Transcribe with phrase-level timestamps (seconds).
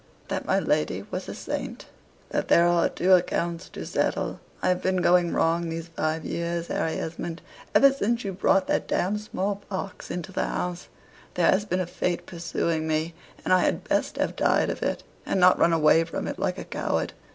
[0.29, 1.85] "That my lady was a saint?"
[2.31, 4.39] "That there are two accounts to settle.
[4.63, 7.39] I have been going wrong these five years, Harry Esmond.
[7.75, 10.87] Ever since you brought that damned small pox into the house,
[11.35, 13.13] there has been a fate pursuing me,
[13.45, 16.57] and I had best have died of it, and not run away from it like
[16.57, 17.13] a coward.